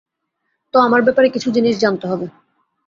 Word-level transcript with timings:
তো, 0.73 0.77
আমার 0.79 1.01
ব্যাপারে 1.01 1.27
কিছু 1.29 1.49
জিনিস 1.51 1.75
জানতে 1.79 2.05
হবে। 2.07 2.25